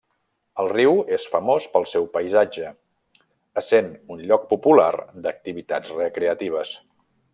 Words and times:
El 0.61 0.69
riu 0.69 0.93
és 1.17 1.25
famós 1.33 1.67
pel 1.75 1.85
seu 1.91 2.07
paisatge, 2.15 2.71
essent 3.63 3.91
un 4.17 4.25
lloc 4.31 4.49
popular 4.55 4.91
d'activitats 5.27 5.95
recreatives. 6.01 6.75